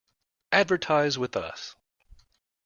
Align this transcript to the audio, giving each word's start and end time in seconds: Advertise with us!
Advertise 0.51 1.19
with 1.19 1.35
us! 1.37 1.75